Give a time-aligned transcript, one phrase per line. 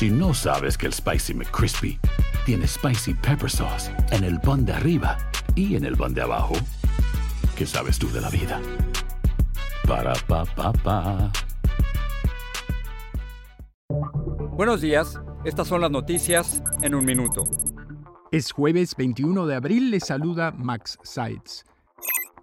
[0.00, 2.00] Si no sabes que el Spicy McCrispy
[2.46, 5.18] tiene Spicy Pepper Sauce en el pan de arriba
[5.54, 6.54] y en el pan de abajo,
[7.54, 8.62] ¿qué sabes tú de la vida?
[9.86, 11.30] Para, pa, pa, pa.
[14.56, 17.44] Buenos días, estas son las noticias en un minuto.
[18.32, 21.66] Es jueves 21 de abril, le saluda Max Sides.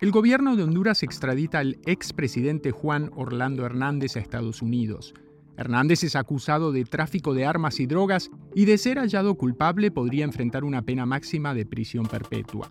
[0.00, 5.12] El gobierno de Honduras extradita al expresidente Juan Orlando Hernández a Estados Unidos.
[5.56, 10.24] Hernández es acusado de tráfico de armas y drogas y de ser hallado culpable podría
[10.24, 12.70] enfrentar una pena máxima de prisión perpetua.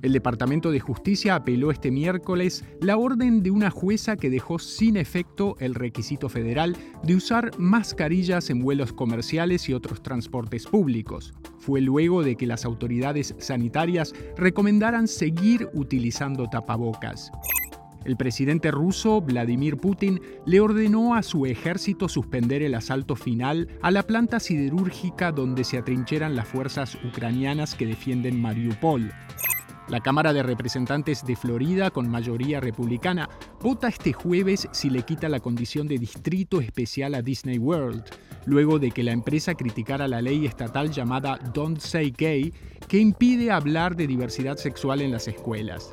[0.00, 4.96] El Departamento de Justicia apeló este miércoles la orden de una jueza que dejó sin
[4.96, 11.34] efecto el requisito federal de usar mascarillas en vuelos comerciales y otros transportes públicos.
[11.58, 17.32] Fue luego de que las autoridades sanitarias recomendaran seguir utilizando tapabocas.
[18.08, 23.90] El presidente ruso, Vladimir Putin, le ordenó a su ejército suspender el asalto final a
[23.90, 29.12] la planta siderúrgica donde se atrincheran las fuerzas ucranianas que defienden Mariupol.
[29.90, 33.28] La Cámara de Representantes de Florida, con mayoría republicana,
[33.60, 38.04] vota este jueves si le quita la condición de distrito especial a Disney World,
[38.46, 42.54] luego de que la empresa criticara la ley estatal llamada Don't Say Gay,
[42.88, 45.92] que impide hablar de diversidad sexual en las escuelas.